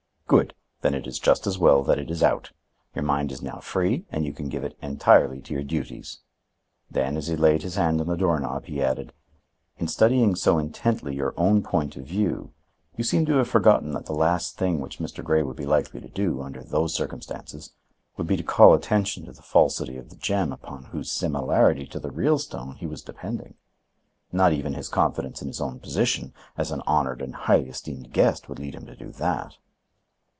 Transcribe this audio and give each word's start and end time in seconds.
"Good! 0.31 0.53
then 0.79 0.93
it 0.93 1.07
is 1.07 1.19
just 1.19 1.45
as 1.45 1.59
well 1.59 1.83
that 1.83 1.99
it 1.99 2.09
is 2.09 2.23
out. 2.23 2.53
Your 2.95 3.03
mind 3.03 3.33
is 3.33 3.41
now 3.41 3.59
free 3.59 4.05
and 4.09 4.25
you 4.25 4.31
can 4.31 4.47
give 4.47 4.63
it 4.63 4.77
entirely 4.81 5.41
to 5.41 5.53
your 5.53 5.61
duties." 5.61 6.19
Then, 6.89 7.17
as 7.17 7.27
he 7.27 7.35
laid 7.35 7.63
his 7.63 7.75
hand 7.75 7.99
on 7.99 8.07
the 8.07 8.15
door 8.15 8.39
knob, 8.39 8.63
he 8.63 8.81
added: 8.81 9.11
"In 9.77 9.89
studying 9.89 10.35
so 10.35 10.57
intently 10.57 11.13
your 11.13 11.33
own 11.35 11.61
point 11.61 11.97
of 11.97 12.05
view, 12.05 12.53
you 12.95 13.03
seem 13.03 13.25
to 13.25 13.35
have 13.39 13.49
forgotten 13.49 13.91
that 13.91 14.05
the 14.05 14.13
last 14.13 14.57
thing 14.57 14.79
which 14.79 14.99
Mr. 14.99 15.21
Grey 15.21 15.43
would 15.43 15.57
be 15.57 15.65
likely 15.65 15.99
to 15.99 16.07
do, 16.07 16.41
under 16.41 16.63
those 16.63 16.93
circumstances, 16.95 17.73
would 18.15 18.27
be 18.27 18.37
to 18.37 18.43
call 18.43 18.73
attention 18.73 19.25
to 19.25 19.33
the 19.33 19.41
falsity 19.41 19.97
of 19.97 20.09
the 20.11 20.15
gem 20.15 20.53
upon 20.53 20.83
whose 20.85 21.11
similarity 21.11 21.85
to 21.87 21.99
the 21.99 22.09
real 22.09 22.39
stone 22.39 22.75
he 22.75 22.87
was 22.87 23.01
depending. 23.01 23.55
Not 24.31 24.53
even 24.53 24.75
his 24.75 24.87
confidence 24.87 25.41
in 25.41 25.49
his 25.49 25.59
own 25.59 25.81
position, 25.81 26.33
as 26.57 26.71
an 26.71 26.81
honored 26.87 27.21
and 27.21 27.35
highly 27.35 27.67
esteemed 27.67 28.13
guest, 28.13 28.47
would 28.47 28.59
lead 28.59 28.75
him 28.75 28.85
to 28.85 28.95
do 28.95 29.11
that." 29.11 29.57